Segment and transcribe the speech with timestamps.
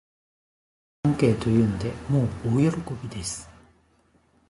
[1.03, 3.47] 二人は大歓迎というので、もう大喜びです